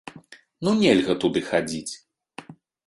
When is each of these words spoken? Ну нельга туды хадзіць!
Ну 0.67 0.71
нельга 0.79 1.13
туды 1.25 1.39
хадзіць! 1.51 1.93